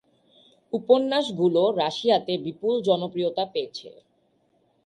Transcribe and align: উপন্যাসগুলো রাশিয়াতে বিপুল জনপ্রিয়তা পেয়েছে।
উপন্যাসগুলো 0.73 1.61
রাশিয়াতে 1.81 2.33
বিপুল 2.45 2.73
জনপ্রিয়তা 2.87 3.43
পেয়েছে। 3.53 3.89